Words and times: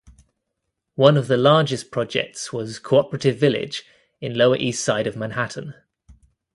One 0.95 1.15
of 1.15 1.27
the 1.27 1.37
largest 1.37 1.91
projects 1.91 2.51
was 2.51 2.79
Cooperative 2.79 3.37
Village 3.37 3.83
in 4.19 4.33
Lower 4.35 4.55
East 4.57 4.83
Side 4.83 5.05
of 5.05 5.15
Manhattan. 5.15 5.75